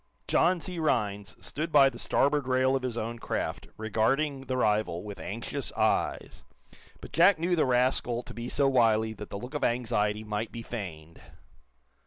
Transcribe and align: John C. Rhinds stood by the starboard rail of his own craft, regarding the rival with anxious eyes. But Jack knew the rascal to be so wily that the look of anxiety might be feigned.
John 0.27 0.59
C. 0.59 0.79
Rhinds 0.79 1.35
stood 1.45 1.71
by 1.71 1.87
the 1.87 1.99
starboard 1.99 2.47
rail 2.47 2.75
of 2.75 2.81
his 2.81 2.97
own 2.97 3.19
craft, 3.19 3.67
regarding 3.77 4.47
the 4.47 4.57
rival 4.57 5.03
with 5.03 5.19
anxious 5.19 5.71
eyes. 5.73 6.43
But 7.01 7.11
Jack 7.13 7.37
knew 7.37 7.55
the 7.55 7.65
rascal 7.65 8.23
to 8.23 8.33
be 8.33 8.49
so 8.49 8.67
wily 8.67 9.13
that 9.13 9.29
the 9.29 9.37
look 9.37 9.53
of 9.53 9.63
anxiety 9.63 10.23
might 10.23 10.51
be 10.51 10.63
feigned. 10.63 11.21